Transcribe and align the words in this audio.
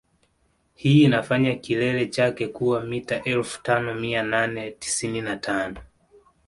Hii 0.75 1.03
inafanya 1.03 1.55
kilele 1.55 2.07
chake 2.07 2.47
kuwa 2.47 2.81
mita 2.81 3.23
elfu 3.23 3.63
tano 3.63 3.93
mia 3.93 4.23
nane 4.23 4.71
tisini 4.71 5.21
na 5.21 5.37
tano 5.37 5.77